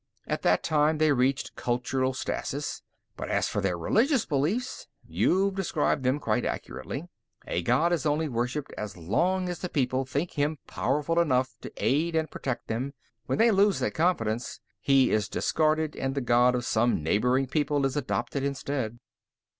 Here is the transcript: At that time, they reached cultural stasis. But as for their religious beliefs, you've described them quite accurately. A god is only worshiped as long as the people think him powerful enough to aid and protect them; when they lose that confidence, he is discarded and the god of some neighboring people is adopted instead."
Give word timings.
At 0.25 0.41
that 0.41 0.63
time, 0.63 0.97
they 0.97 1.11
reached 1.11 1.55
cultural 1.55 2.15
stasis. 2.15 2.81
But 3.15 3.29
as 3.29 3.47
for 3.47 3.61
their 3.61 3.77
religious 3.77 4.25
beliefs, 4.25 4.87
you've 5.05 5.53
described 5.53 6.01
them 6.01 6.17
quite 6.19 6.43
accurately. 6.43 7.05
A 7.45 7.61
god 7.61 7.93
is 7.93 8.03
only 8.03 8.27
worshiped 8.27 8.73
as 8.75 8.97
long 8.97 9.47
as 9.47 9.59
the 9.59 9.69
people 9.69 10.03
think 10.07 10.31
him 10.31 10.57
powerful 10.65 11.19
enough 11.19 11.53
to 11.61 11.71
aid 11.77 12.15
and 12.15 12.31
protect 12.31 12.67
them; 12.67 12.95
when 13.27 13.37
they 13.37 13.51
lose 13.51 13.77
that 13.77 13.93
confidence, 13.93 14.59
he 14.79 15.11
is 15.11 15.29
discarded 15.29 15.95
and 15.95 16.15
the 16.15 16.21
god 16.21 16.55
of 16.55 16.65
some 16.65 17.03
neighboring 17.03 17.45
people 17.45 17.85
is 17.85 17.95
adopted 17.95 18.43
instead." 18.43 18.97